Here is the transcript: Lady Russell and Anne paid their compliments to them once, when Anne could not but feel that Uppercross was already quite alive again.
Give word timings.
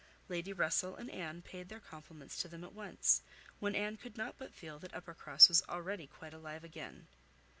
Lady 0.29 0.51
Russell 0.51 0.95
and 0.95 1.11
Anne 1.11 1.43
paid 1.43 1.69
their 1.69 1.79
compliments 1.79 2.35
to 2.41 2.47
them 2.47 2.67
once, 2.73 3.21
when 3.59 3.75
Anne 3.75 3.97
could 3.97 4.17
not 4.17 4.33
but 4.39 4.51
feel 4.51 4.79
that 4.79 4.95
Uppercross 4.95 5.47
was 5.47 5.61
already 5.69 6.07
quite 6.07 6.33
alive 6.33 6.63
again. 6.63 7.05